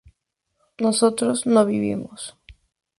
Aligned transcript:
nosotros 0.79 1.45
no 1.45 1.63
vivimos 1.63 2.35